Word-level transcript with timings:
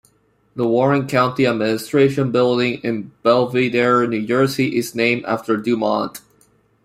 The 0.55 0.67
Warren 0.67 1.05
County 1.05 1.45
Administration 1.45 2.31
Building 2.31 2.81
in 2.83 3.11
Belvidere, 3.23 4.07
New 4.09 4.25
Jersey 4.25 4.75
is 4.75 4.95
named 4.95 5.23
after 5.25 5.57
Dumont. 5.57 6.21